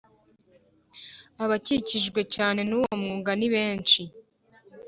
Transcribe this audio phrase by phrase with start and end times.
[1.43, 4.01] abakijijwe cyane n'uwo mwuga, ni benshi